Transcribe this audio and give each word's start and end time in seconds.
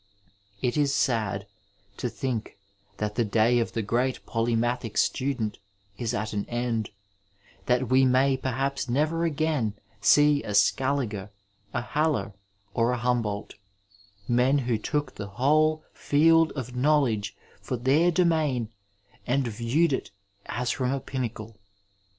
It 0.63 0.77
is 0.77 0.95
sad 0.95 1.45
to 1.97 2.09
think 2.09 2.57
that 2.97 3.13
the 3.13 3.23
day 3.23 3.59
of 3.59 3.73
the 3.73 3.83
great 3.83 4.25
polymathic 4.25 4.97
student 4.97 5.59
is 5.95 6.11
at 6.15 6.33
an 6.33 6.47
end; 6.49 6.89
that 7.67 7.87
we 7.89 8.03
may, 8.03 8.35
perhaps, 8.35 8.89
never 8.89 9.25
again 9.25 9.75
see 10.01 10.41
a 10.41 10.55
Scaliger, 10.55 11.29
a 11.71 11.81
Haller, 11.83 12.33
or 12.73 12.91
a 12.91 12.97
Humboldt— 12.97 13.53
^men 14.27 14.61
who 14.61 14.75
took 14.79 15.13
the 15.13 15.27
whole 15.27 15.83
field 15.93 16.51
of 16.53 16.75
knowledge 16.75 17.35
for 17.61 17.77
their 17.77 18.09
domain 18.09 18.69
and 19.27 19.47
viewed 19.47 19.93
it 19.93 20.09
as 20.47 20.71
from 20.71 20.91
a 20.91 20.99
pinnacle. 20.99 21.59